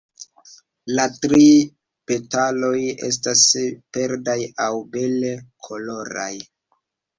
La 0.99 1.03
tri 1.25 1.45
petaloj 2.13 2.73
estas 3.09 3.45
verdaj 4.01 4.37
aŭ 4.67 4.73
bele 4.99 5.37
koloraj. 5.71 6.33